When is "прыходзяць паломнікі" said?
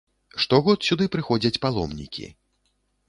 1.17-2.25